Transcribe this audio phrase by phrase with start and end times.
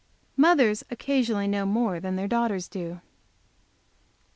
[0.35, 3.01] Mothers occasionally know more than their daughters do.